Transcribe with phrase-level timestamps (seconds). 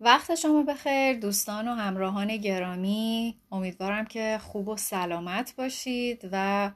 [0.00, 3.36] وقت شما بخیر دوستان و همراهان گرامی.
[3.52, 6.70] امیدوارم که خوب و سلامت باشید و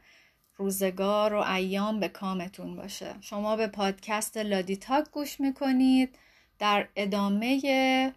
[0.56, 3.14] روزگار و ایام به کامتون باشه.
[3.21, 6.19] شما به پادکست لادی تاک گوش می‌کنید.
[6.58, 8.12] در ادامه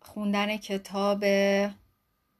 [0.00, 1.24] خوندن کتاب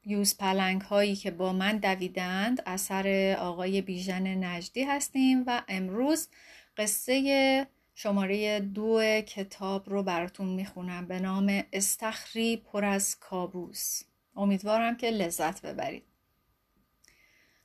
[0.04, 6.28] یوز پلنگ هایی که با من دویدند اثر آقای بیژن نجدی هستیم و امروز
[6.76, 7.66] قصه
[7.98, 14.02] شماره دو کتاب رو براتون می‌خونم به نام استخری پر از کابوس.
[14.36, 16.02] امیدوارم که لذت ببرید.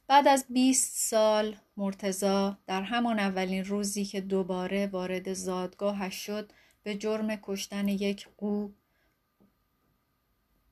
[0.08, 6.52] بعد از 20 سال مرتزا در همان اولین روزی که دوباره وارد زادگاهش شد
[6.84, 8.70] به جرم کشتن یک قو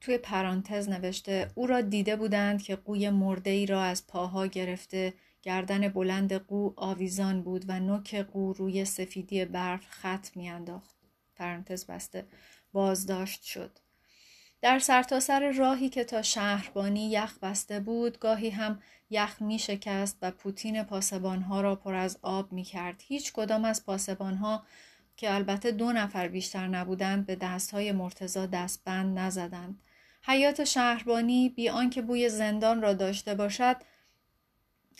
[0.02, 5.14] توی پرانتز نوشته او را دیده بودند که قوی مرده ای را از پاها گرفته
[5.42, 10.96] گردن بلند قو آویزان بود و نوک قو روی سفیدی برف خط میانداخت
[11.36, 12.28] پرانتز بسته
[12.74, 13.80] بازداشت شد
[14.62, 20.18] در سرتاسر سر راهی که تا شهربانی یخ بسته بود گاهی هم یخ می شکست
[20.22, 23.04] و پوتین پاسبانها را پر از آب می کرد.
[23.08, 24.64] هیچ کدام از پاسبانها
[25.18, 29.82] که البته دو نفر بیشتر نبودند به دستهای مرتزا دستبند نزدند.
[30.24, 33.76] حیات شهربانی بی آنکه بوی زندان را داشته باشد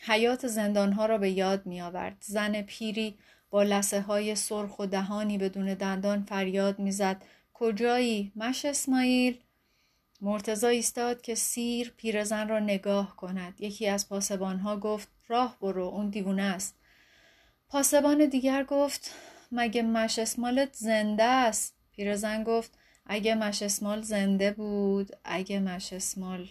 [0.02, 2.18] حیات زندانها را به یاد می آورد.
[2.22, 3.18] زن پیری
[3.50, 7.22] با لسه های سرخ و دهانی بدون دندان فریاد می‌زد.
[7.54, 9.38] کجایی؟ مش اسماعیل؟
[10.22, 13.62] مرتزا ایستاد که سیر پیرزن را نگاه کند.
[13.62, 16.76] یکی از پاسبانها گفت راه برو اون دیوونه است.
[17.70, 19.12] پاسبان دیگر گفت
[19.52, 26.50] مگه مش اسمالت زنده است؟ پیرزن گفت اگه مش اسمال زنده بود اگه مش اسمال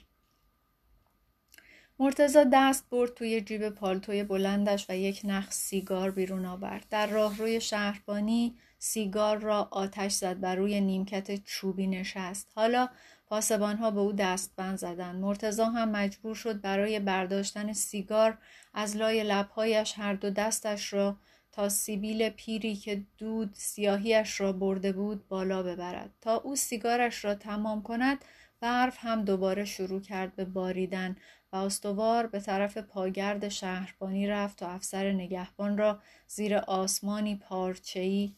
[2.01, 6.87] مرتزا دست برد توی جیب پالتوی بلندش و یک نخ سیگار بیرون آورد.
[6.91, 12.51] در راهروی شهربانی سیگار را آتش زد و روی نیمکت چوبی نشست.
[12.55, 12.89] حالا
[13.27, 15.21] پاسبانها به او دستبند زدند.
[15.21, 18.39] مرتزا هم مجبور شد برای برداشتن سیگار
[18.75, 21.17] از لای لبهایش هر دو دستش را
[21.53, 27.35] تا سیبیل پیری که دود سیاهیش را برده بود بالا ببرد تا او سیگارش را
[27.35, 28.25] تمام کند
[28.61, 31.17] برف هم دوباره شروع کرد به باریدن
[31.53, 38.35] و استوار به طرف پاگرد شهربانی رفت تا افسر نگهبان را زیر آسمانی پارچه‌ای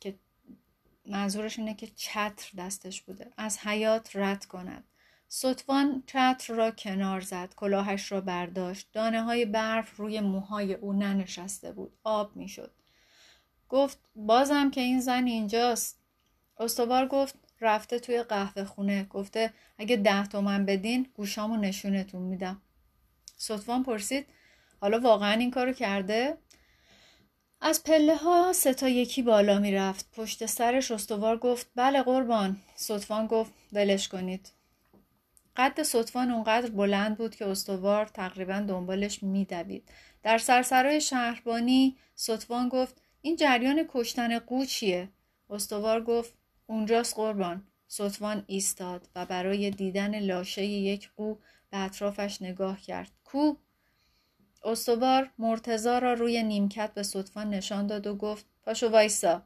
[0.00, 0.18] که
[1.06, 4.84] منظورش اینه که چتر دستش بوده از حیات رد کند.
[5.28, 8.88] سطفان چتر را کنار زد کلاهش را برداشت.
[8.92, 12.72] دانه های برف روی موهای او ننشسته بود آب می‌شد.
[13.68, 16.00] گفت بازم که این زن اینجاست.
[16.58, 19.04] استوار گفت رفته توی قهوه خونه.
[19.04, 22.62] گفته اگه ده تومن بدین گوشامو نشونتون میدم.
[23.36, 24.26] سطفان پرسید
[24.80, 26.38] حالا واقعا این کارو کرده؟
[27.60, 30.06] از پله ها سه تا یکی بالا می‌رفت.
[30.12, 32.56] پشت سرش استوار گفت بله قربان.
[32.74, 34.52] سطفان گفت ولش کنید.
[35.56, 39.88] قد سطفان اونقدر بلند بود که استوار تقریبا دنبالش میدوید.
[40.22, 45.08] در سرسرای شهربانی سطفان گفت این جریان کشتن قو چیه
[45.50, 46.32] استوار گفت
[46.70, 47.66] اونجاست قربان.
[47.86, 51.34] سطفان ایستاد و برای دیدن لاشه یک قو
[51.70, 53.10] به اطرافش نگاه کرد.
[53.24, 53.54] کو؟
[54.64, 59.42] استوار مرتزا را روی نیمکت به سطفان نشان داد و گفت پاشو وایسا.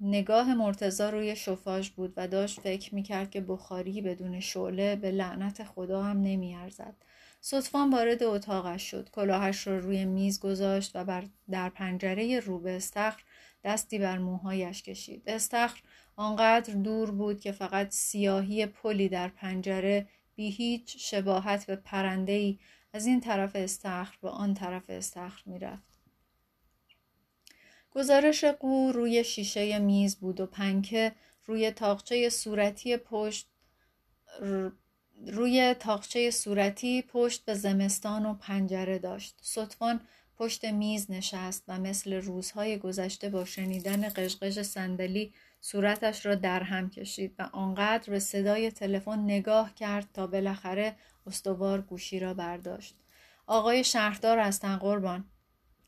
[0.00, 5.64] نگاه مرتزا روی شفاش بود و داشت فکر می‌کرد که بخاری بدون شعله به لعنت
[5.64, 6.94] خدا هم نمیارزد.
[7.40, 9.10] سطفان وارد اتاقش شد.
[9.10, 13.22] کلاهش را روی میز گذاشت و بر در پنجره رو به استخر
[13.64, 15.22] دستی بر موهایش کشید.
[15.26, 15.80] استخر
[16.16, 22.58] آنقدر دور بود که فقط سیاهی پلی در پنجره بی هیچ شباهت به پرندهی
[22.92, 25.96] از این طرف استخر به آن طرف استخر می‌رفت
[27.90, 31.12] گزارش قو روی شیشه میز بود و پنکه
[31.46, 33.48] روی تاقچه صورتی پشت
[35.26, 39.38] روی تاقچه صورتی پشت به زمستان و پنجره داشت.
[39.42, 40.00] سطفان
[40.36, 45.32] پشت میز نشست و مثل روزهای گذشته با شنیدن قشقش صندلی
[45.70, 50.96] صورتش را در هم کشید و آنقدر به صدای تلفن نگاه کرد تا بالاخره
[51.26, 52.94] استوار گوشی را برداشت.
[53.46, 55.24] آقای شهردار هستن قربان.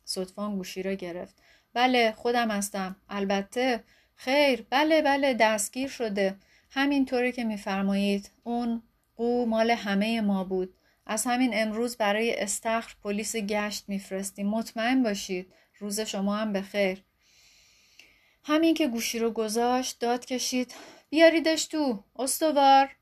[0.05, 1.43] صدفان گوشی را گرفت.
[1.75, 2.97] بله خودم هستم.
[3.09, 3.85] البته
[4.15, 6.37] خیر بله بله دستگیر شده.
[6.71, 8.83] همینطوری که میفرمایید اون
[9.17, 10.75] قو مال همه ما بود.
[11.07, 14.49] از همین امروز برای استخر پلیس گشت میفرستیم.
[14.49, 17.05] مطمئن باشید روز شما هم به خیر
[18.49, 20.75] همین که گوشی رو گذاشت داد کشید.
[21.11, 22.05] بیاریدش تو.
[22.17, 22.97] استوار.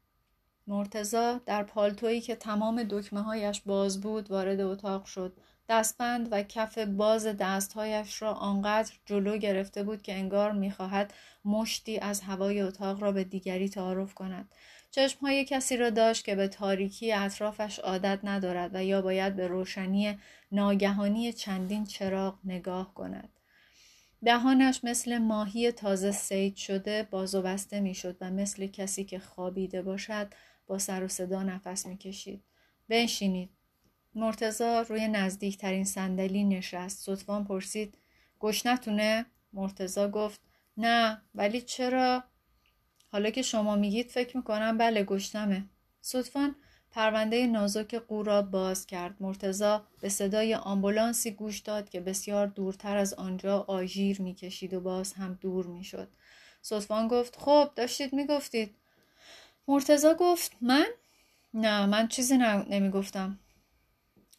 [0.66, 5.36] مرتزا در پالتویی که تمام دکمه هایش باز بود وارد اتاق شد.
[5.68, 11.14] دستبند و کف باز دستهایش را آنقدر جلو گرفته بود که انگار می‌خواهد
[11.44, 14.48] مشتی از هوای اتاق را به دیگری تعارف کند.
[14.90, 20.18] چشمهای کسی را داشت که به تاریکی اطرافش عادت ندارد و یا باید به روشنی
[20.52, 23.28] ناگهانی چندین چراغ نگاه کند.
[24.26, 29.82] دهانش مثل ماهی تازه سید شده باز و بسته می‌شد و مثل کسی که خوابیده
[29.82, 30.34] باشد
[30.66, 32.42] با سر و صدا نفس می‌کشید.
[32.88, 33.50] بنشینید.
[34.14, 37.04] مرتزا روی نزدیکترین صندلی نشست.
[37.04, 37.98] صدفان پرسید
[38.40, 40.40] گشنتونه مرتزا گفت
[40.76, 42.24] نه ولی چرا؟
[43.08, 45.64] حالا که شما میگید فکر می‌کنم بله گشتمه
[46.00, 46.56] صدفان
[46.90, 49.14] پرونده نازک قو را باز کرد.
[49.20, 55.12] مرتزا به صدای آمبولانسی گوش داد که بسیار دورتر از آنجا آژیر می‌کشید و باز
[55.12, 56.08] هم دور می‌شد.
[56.62, 58.74] صدفان گفت خب داشتید می‌گفتید.
[59.68, 60.86] مرتزا گفت من؟
[61.54, 62.36] نه من چیزی
[62.68, 63.38] نمی‌گفتم.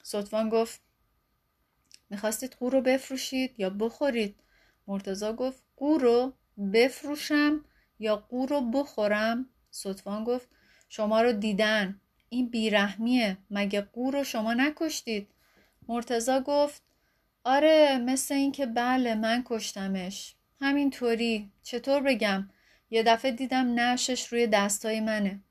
[0.03, 0.81] صدفان گفت
[2.09, 4.35] می‌خواستید قو رو بفروشید یا بخورید؟
[4.87, 6.33] مرتزا گفت قو رو
[6.73, 7.65] بفروشم
[7.99, 10.47] یا قو رو بخورم؟ صدفان گفت
[10.89, 12.01] شما رو دیدن.
[12.29, 13.37] این بیرحمیه.
[13.51, 15.27] مگه قو رو شما نکشتید؟
[15.87, 16.81] مرتزا گفت
[17.43, 20.35] آره مثل اینکه بله من کشتمش.
[20.61, 21.51] همینطوری.
[21.63, 22.49] چطور بگم؟
[22.89, 25.41] یه دفعه دیدم نشش روی دستای منه.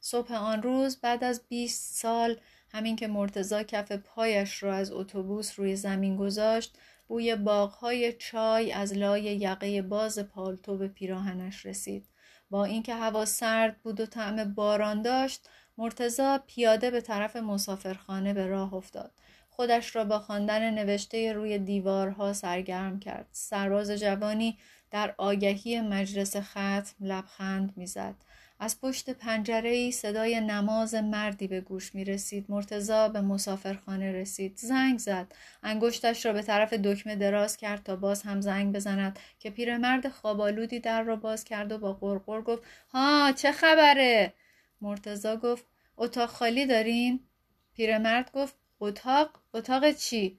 [0.00, 2.40] صبح آن روز بعد از 20 سال
[2.72, 8.94] همین که مرتزا کف پایش را از اتوبوس روی زمین گذاشت بوی باغهای چای از
[8.94, 12.08] لای یقه باز پالتو به پیراهنش رسید.
[12.50, 15.48] با اینکه هوا سرد بود و طعم باران داشت
[15.80, 19.10] مرتزا پیاده به طرف مسافرخانه به راه افتاد
[19.50, 24.58] خودش را با خواندن نوشته روی دیوارها سرگرم کرد سرباز جوانی
[24.90, 28.14] در آگهی مجلس ختم لبخند می‌زد
[28.62, 32.46] از پشت پنجره ای صدای نماز مردی به گوش می رسید.
[32.48, 34.56] مرتزا به مسافرخانه رسید.
[34.56, 35.32] زنگ زد.
[35.62, 40.80] انگشتش را به طرف دکمه دراز کرد تا باز هم زنگ بزند که پیرمرد خوابالودی
[40.80, 42.62] در را باز کرد و با قرقر گفت
[42.92, 44.34] ها چه خبره؟
[44.80, 45.64] مرتزا گفت
[45.96, 47.20] اتاق خالی دارین؟
[47.74, 50.38] پیرمرد گفت اتاق؟ اتاق چی؟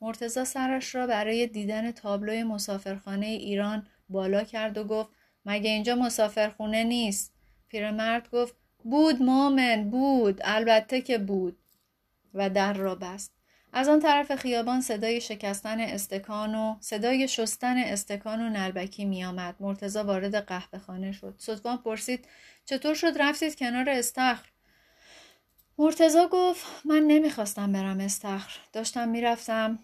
[0.00, 5.10] مرتزا سرش را برای دیدن تابلوی مسافرخانه ایران بالا کرد و گفت
[5.44, 7.34] مگه اینجا مسافرخونه نیست؟
[7.68, 8.54] پیرمرد گفت
[8.84, 11.58] بود مومن بود البته که بود
[12.34, 13.39] و در را بست
[13.72, 19.54] از آن طرف خیابان صدای شکستن استکان و صدای شستن استکان و نلبکی می آمد.
[19.60, 21.34] مرتزا وارد قهوه خانه شد.
[21.38, 22.28] صدفان پرسید
[22.64, 24.48] چطور شد رفتید کنار استخر؟
[25.78, 28.58] مرتزا گفت من نمی‌خواستم برم استخر.
[28.72, 29.78] داشتم می‌رفتم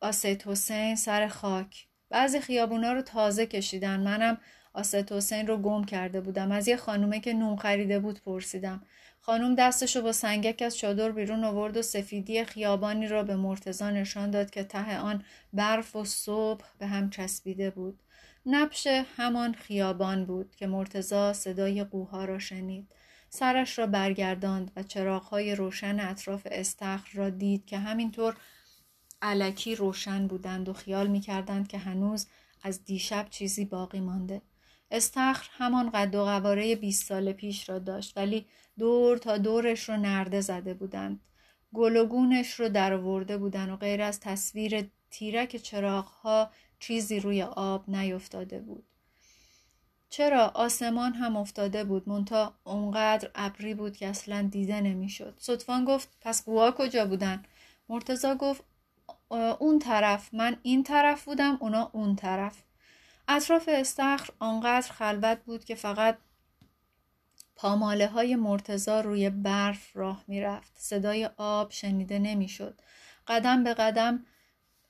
[0.00, 1.86] آسیت حسین سر خاک.
[2.10, 4.00] بعضی خیابونا رو تازه کشیدن.
[4.00, 4.38] منم
[4.78, 6.52] آست حسین رو گم کرده بودم.
[6.52, 8.82] از یه خانومه که نوم خریده بود پرسیدم.
[9.20, 14.30] خانوم دستشو با سنگک از چادر بیرون آورد و سفیدی خیابانی را به مرتزا نشان
[14.30, 18.02] داد که ته آن برف و صبح به هم چسبیده بود.
[18.46, 18.86] نبش
[19.16, 22.88] همان خیابان بود که مرتزا صدای قوها را شنید.
[23.30, 28.36] سرش را برگرداند و چراغهای روشن اطراف استخر را دید که همینطور
[29.22, 32.26] علکی روشن بودند و خیال می‌کردند که هنوز
[32.62, 34.42] از دیشب چیزی باقی مانده.
[34.90, 38.46] استخر همان قد و قواره 20 سال پیش را داشت ولی
[38.78, 41.20] دور تا دورش رو نرده زده بودند.
[41.74, 48.84] گلوگونش رو درآورده بودند و غیر از تصویر تیرک چراغها چیزی روی آب نیفتاده بود.
[50.10, 55.34] چرا آسمان هم افتاده بود؟ مونتا اونقدر ابری بود که اصلا دیده نمی‌شد.
[55.38, 57.42] صدفان گفت پس قوا کجا بودن؟
[57.88, 58.64] مرتزا گفت
[59.58, 60.34] اون طرف.
[60.34, 62.62] من این طرف بودم اونا اون طرف.
[63.28, 66.18] اطراف استخر آنقدر خلوت بود که فقط
[67.56, 70.72] پاماله های مرتزا روی برف راه می‌رفت.
[70.76, 72.80] صدای آب شنیده نمی‌شد.
[73.26, 74.26] قدم به قدم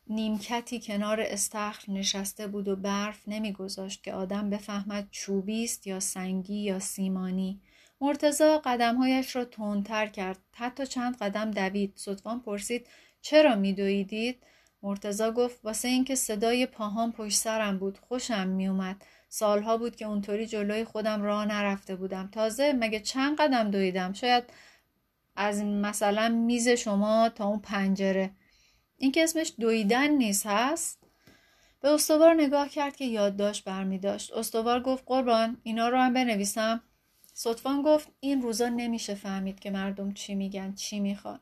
[0.07, 6.59] نیمکتی کنار استخر نشسته بود و برف نمیگذاشت که آدم بفهمد چوبی است یا سنگی
[6.63, 7.61] یا سیمانی.
[8.01, 10.39] مرتزا قدمهایش را تندتر کرد.
[10.53, 11.93] حتی چند قدم دوید.
[11.97, 12.87] صدفان پرسید
[13.21, 14.43] چرا میدویدید؟
[14.83, 20.47] مرتزا گفت واسه اینکه صدای پاهام پشت سرم بود خوشم میومد سالها بود که اونطوری
[20.47, 22.29] جلوی خودم راه نرفته بودم.
[22.33, 24.45] تازه مگه چند قدم دویدم؟ شاید
[25.37, 28.31] از مثلا میز شما تا اون پنجره.
[28.97, 30.99] این که اسمش دویدن نیست هست؟
[31.81, 34.33] به استوار نگاه کرد که یادداشت برمی داشت.
[34.33, 36.83] استوار گفت قربان اینا رو هم بنویسم.
[37.35, 41.41] صدفان گفت این روزا نمیشه فهمید که مردم چی میگن چی می‌خوان.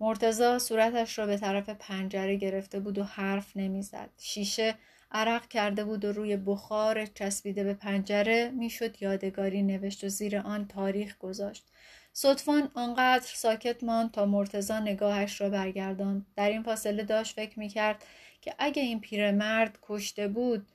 [0.00, 4.10] مرتزا صورتش را به طرف پنجره گرفته بود و حرف نمی‌زد.
[4.18, 4.74] شیشه
[5.12, 10.68] عرق کرده بود و روی بخار چسبیده به پنجره می‌شد یادگاری نوشت و زیر آن
[10.68, 11.66] تاریخ گذاشت.
[12.12, 18.04] صدفان آنقدر ساکت ماند تا مرتزا نگاهش را برگرداند در این فاصله داشت فکر می‌کرد
[18.40, 20.66] که اگه این پیرمرد کشته بود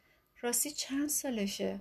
[0.42, 1.80] راستی چند سالشه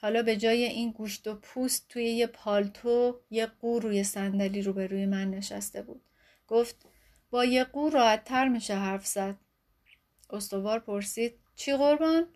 [0.00, 5.06] حالا به جای این گوشت و پوست توی یه پالتو یه قو روی صندلی روبروی
[5.06, 6.02] من نشسته بود
[6.46, 6.76] گفت
[7.30, 9.36] با یه قو راحت میشه حرف زد.
[10.30, 12.28] استوار پرسید چی قربان؟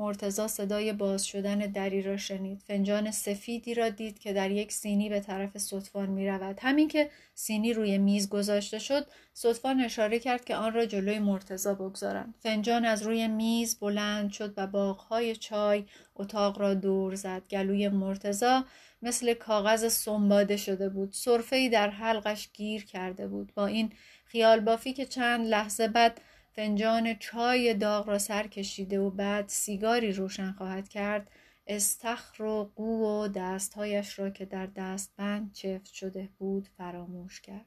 [0.00, 2.62] مرتزا صدای باز شدن دری را شنید.
[2.66, 6.58] فنجان سفیدی را دید که در یک سینی به طرف صدفان می رود.
[6.62, 11.74] همین که سینی روی میز گذاشته شد صدفان اشاره کرد که آن را جلوی مرتزا
[11.74, 12.34] بگذارند.
[12.42, 15.84] فنجان از روی میز بلند شد و باغهای چای
[16.16, 17.42] اتاق را دور زد.
[17.50, 18.64] گلوی مرتزا
[19.02, 21.14] مثل کاغذ سنباده شده بود.
[21.52, 23.54] ای در حلقش گیر کرده بود.
[23.54, 23.92] با این
[24.24, 26.20] خیال بافی که چند لحظه بعد
[26.52, 31.30] فنجان چای داغ را سر کشیده و بعد سیگاری روشن خواهد کرد
[31.66, 37.66] استخر و قو و دستهایش را که در دستبند چفت شده بود فراموش کرد.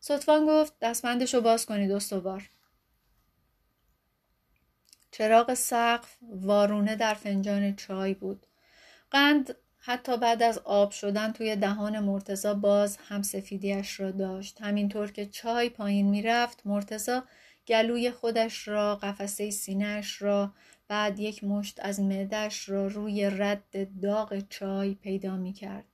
[0.00, 2.50] صدفان گفت دستبندش رو باز کنید استوار.
[5.10, 8.46] چراغ سقف وارونه در فنجان چای بود.
[9.10, 15.12] قند حتی بعد از آب شدن توی دهان مرتزا باز هم سفیدیش را داشت همینطور
[15.12, 17.24] که چای پایین می‌رفت مرتزا
[17.68, 20.52] گلوی خودش را قفسه سینهش را
[20.88, 25.84] بعد یک مشت از معدش را روی رد داغ چای پیدا می کرد.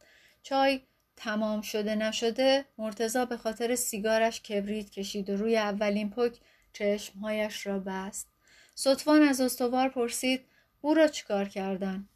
[0.42, 0.80] چای
[1.16, 6.38] تمام شده نشده مرتزا به خاطر سیگارش کبریت کشید و روی اولین پک
[6.72, 8.28] چشمهایش را بست.
[8.74, 10.40] صدفان از استوار پرسید
[10.80, 12.08] او را چیکار کردن؟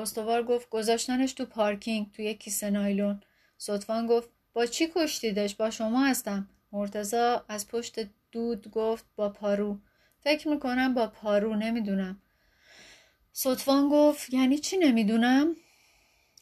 [0.00, 3.20] استوار گفت گذاشتنش تو پارکینگ توی کیسه نایلون.
[3.58, 6.48] صدفان گفت با چی کشتیدش؟ با شما هستم.
[6.72, 8.00] مرتزا از پشت
[8.32, 9.78] دود گفت با پارو.
[10.20, 12.22] فکر می‌کنم با پارو نمی‌دونم.
[13.32, 15.56] صدفان گفت یعنی چی نمی‌دونم؟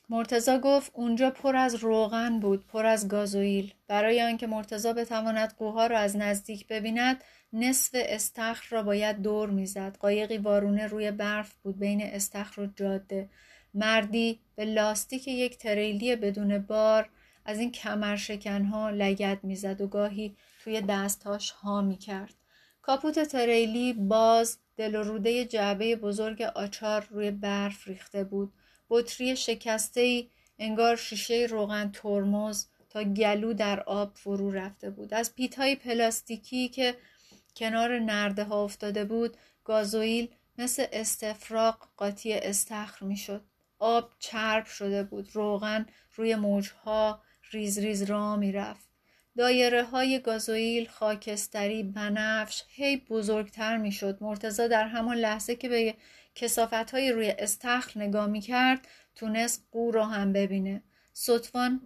[0.09, 3.75] مرتزا گفت اونجا پر از روغن بود پر از گازوئیل.
[3.89, 9.97] برای آنکه مرتزا بتواند قوها را از نزدیک ببیند نصف استخر را باید دور می‌زد.
[10.01, 11.79] قایقی وارونه روی برف بود.
[11.79, 13.31] بین استخر و جاده.
[13.75, 17.11] مردی به لاستیک یک تریلی بدون بار
[17.45, 22.35] از این کمرشکنها لگد می‌زد و گاهی توی دستهاش ها می‌کرد.
[22.83, 28.53] کاپوت تریلی باز دل و روده جعبه بزرگ آچار روی برف ریخته بود.
[28.91, 30.29] بطری شکسته ای
[30.59, 35.15] انگار شیشه روغن ترمز تا گلو در آب فرو رفته بود.
[35.15, 36.95] از پیت های پلاستیکی که
[37.59, 43.45] کنار نرده ها افتاده بود گازوئیل مثل استفراغ قاطی استخر می‌شد.
[43.79, 45.29] آب چرب شده بود.
[45.33, 48.89] روغن روی موجها ریز ریز را می‌رفت.
[49.37, 54.19] دایره های گازوئیل خاکستری بنفش هی بزرگتر می‌شد.
[54.21, 55.95] مرتزا در همان لحظه که به
[56.35, 60.83] کسافت های روی استخر نگاه می کرد تونست قو را هم ببینه.
[61.13, 61.81] صدفان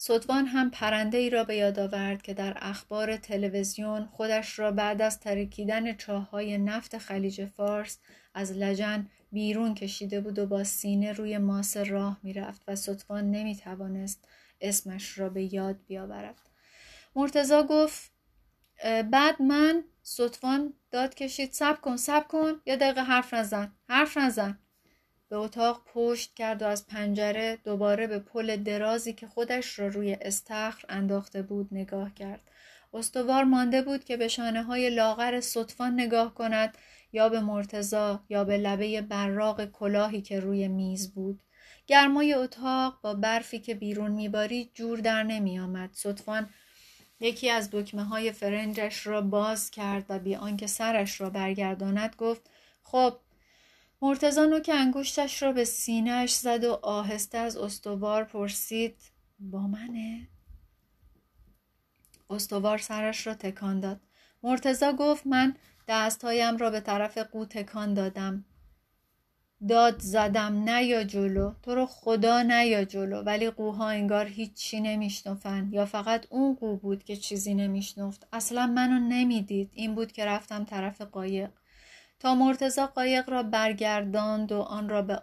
[0.00, 5.02] صدوان هم پرنده ای را به یاد آورد که در اخبار تلویزیون خودش را بعد
[5.02, 7.98] از ترکیدن چاهای نفت خلیج فارس
[8.34, 13.56] از لجن بیرون کشیده بود و با سینه روی ماس راه می‌رفت و صدفان نمی
[13.56, 14.28] توانست
[14.60, 16.50] اسمش را به یاد بیاورد.
[17.16, 18.12] مرتزا گفت
[19.10, 24.58] بعد من صدفان داد کشید سب کن سب کن یا دقیقه حرف نزن حرف نزن
[25.28, 30.16] به اتاق پشت کرد و از پنجره دوباره به پل درازی که خودش را روی
[30.20, 32.40] استخر انداخته بود نگاه کرد.
[32.94, 36.78] استوار مانده بود که به شانه های لاغر صدفان نگاه کند
[37.12, 41.42] یا به مرتزا یا به لبه براق کلاهی که روی میز بود.
[41.86, 45.90] گرمای اتاق با برفی که بیرون میباری جور در نمی آمد.
[45.92, 46.48] صدفان
[47.20, 52.50] یکی از دکمه های فرنجش را باز کرد و بی آنکه سرش را برگرداند گفت
[52.82, 53.18] خب
[54.02, 58.96] مرتزا که انگشتش را به سینهش زد و آهسته از استوار پرسید
[59.38, 60.28] با منه؟
[62.30, 64.00] استوار سرش را تکان داد.
[64.42, 65.56] مرتزا گفت من
[65.88, 68.44] دستهایم را به طرف قو تکان دادم.
[69.68, 74.80] داد زدم نه یا جلو تو رو خدا نه یا جلو ولی قوها انگار هیچی
[74.80, 80.24] نمیشنفن یا فقط اون قو بود که چیزی نمیشنفت اصلا منو نمی‌دید این بود که
[80.24, 81.50] رفتم طرف قایق
[82.18, 85.22] تا مرتزا قایق را برگرداند و آن را به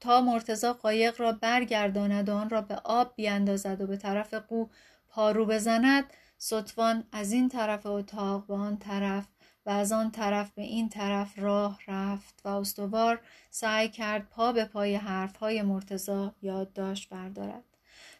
[0.00, 4.66] تا مرتزا قایق را برگرداند و آن را به آب بیاندازد و به طرف قو
[5.08, 6.04] پارو بزند
[6.38, 9.26] سطفان از این طرف اتاق به آن طرف
[9.66, 13.20] و از آن طرف به این طرف راه رفت و استوار
[13.50, 17.64] سعی کرد پا به پای حرفهای مرتزا یادداشت بردارد.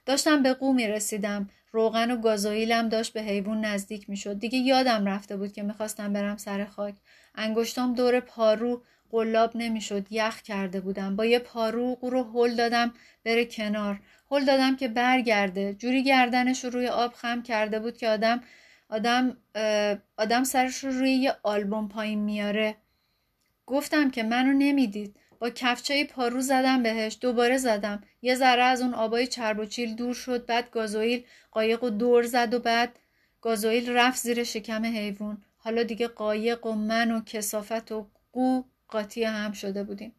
[0.07, 1.51] داشتم به قو می رسیدم.
[1.73, 4.39] روغن و گازوئیلم داشت به حیوان نزدیک می شد.
[4.39, 6.95] دیگه یادم رفته بود که می‌خواستم برم سر خاک.
[7.35, 10.07] انگشتام دور پارو قلاب نمی‌شد.
[10.11, 11.17] یخ کرده بودم.
[11.17, 14.01] با یه پارو قو رو هل دادم بره کنار.
[14.31, 15.75] هل دادم که برگرده.
[15.75, 18.43] جوری گردنش رو روی آب خم کرده بود که آدم
[18.89, 19.37] آدم
[20.19, 22.77] آدم سرش رو روی یه آلبوم پایین میاره.
[23.67, 25.17] گفتم که منو نمی‌دید.
[25.39, 27.19] با کفچه پارو زدم بهش.
[27.21, 28.03] دوباره زدم.
[28.23, 30.47] یه ذره از اون آبای چرب و چیل دور شد.
[30.47, 32.99] بعد گازوئیل قایق و دور زد و بعد
[33.41, 35.45] گازوئیل رفت زیر شکم حیوان.
[35.65, 40.15] حالا دیگه قایق و من و کسافت و قو قاطی هم شده بودیم.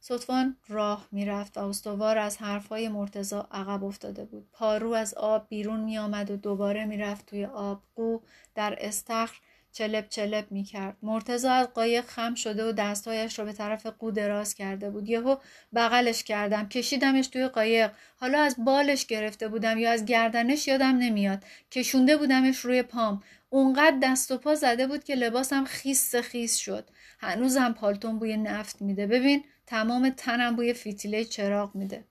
[0.00, 4.48] سطفان راه می‌رفت و استوار از حرفهای مرتزا عقب افتاده بود.
[4.52, 7.82] پارو از آب بیرون می آمد و دوباره می‌رفت توی آب.
[7.94, 8.18] قو
[8.54, 9.40] در استخر
[9.78, 10.96] چلپ چلپ می کرد.
[11.02, 15.08] مرتزا از قایق خم شده و دستهایش را به طرف قو دراز کرده بود.
[15.08, 15.36] یهو
[15.74, 16.68] بغلش کردم.
[16.68, 17.90] کشیدمش توی قایق.
[18.16, 21.44] حالا از بالش گرفته بودم یا از گردنش یادم نمیاد.
[21.70, 23.22] کشونده بودمش روی پام.
[23.50, 26.88] اونقدر دست و پا زده بود که لباسم خیس خیس شد.
[27.20, 29.06] هنوزم پالتون بوی نفت میده.
[29.06, 32.04] ببین تمام تنم بوی فیتیله چراغ میده.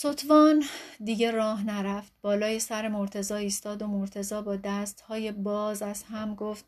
[0.00, 0.64] سطوان
[1.04, 2.12] دیگه راه نرفت.
[2.22, 6.64] بالای سر مرتزا ایستاد و مرتزا با دست های باز از هم گفت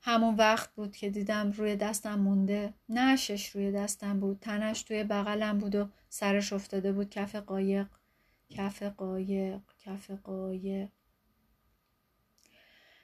[0.00, 2.74] همون وقت بود که دیدم روی دستم مونده.
[2.88, 7.86] نشش روی دستم بود تنش توی بغلم بود و سرش افتاده بود کف قایق.
[8.50, 10.88] کف قایق کف قایق.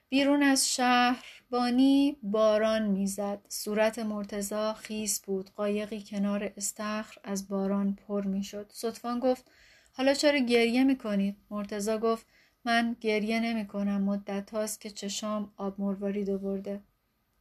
[0.08, 3.46] بیرون از شهر بانی باران می‌زد.
[3.48, 5.50] صورت مرتزا خیس بود.
[5.50, 8.70] قایقی کنار استخر از باران پر می‌شد.
[8.74, 9.50] سطفان گفت
[9.98, 12.26] حالا چرا گریه می‌کنید؟ مرتزا گفت
[12.64, 16.80] من گریه نمی کنم مدت هاست که چشام آب مروارید برده.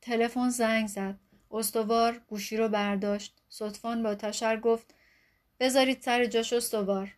[0.02, 1.16] تلفن زنگ زد.
[1.52, 3.42] استوار گوشی رو برداشت.
[3.50, 4.94] صدفان با تشر گفت
[5.60, 7.16] بذارید سر جاش استوار.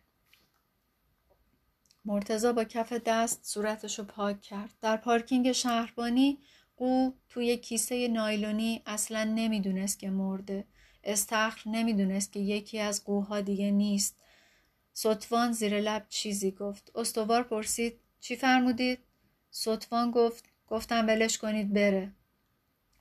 [2.04, 4.70] مرتزا با کف دست صورتش رو پاک کرد.
[4.80, 6.38] در پارکینگ شهربانی
[6.76, 10.64] قو توی کیسه نایلونی اصلا نمی‌دونست که مرده.
[11.04, 14.16] استخر نمی‌دونست که یکی از قوها دیگه نیست.
[14.92, 16.90] سطفان زیر لب چیزی گفت.
[16.94, 18.98] استوار پرسید چی فرمودید؟
[19.50, 22.12] سطفان گفت گفتم ولش کنید بره.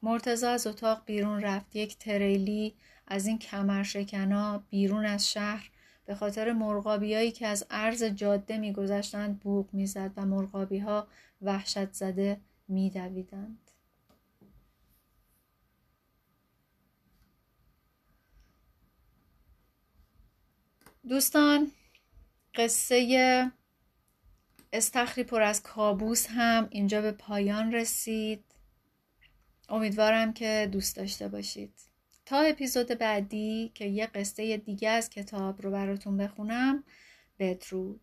[0.04, 1.76] مرتزا از اتاق بیرون رفت.
[1.76, 2.76] یک تریلی
[3.08, 5.70] از این کمرشکنا بیرون از شهر
[6.06, 11.08] به خاطر مرغابیایی که از عرض جاده میگذشتند بوق می‌زد و مرغابی ها
[11.42, 13.72] وحشت زده میدویدند.
[21.10, 21.72] دوستان
[22.60, 23.52] قصه
[24.74, 28.44] استخری پر از کابوس هم اینجا به پایان رسید.
[29.70, 31.74] امیدوارم که دوست داشته باشید.
[32.26, 36.84] تا اپیزود بعدی که یه قصه دیگه از کتاب رو براتون بخونم
[37.40, 38.02] بدرود.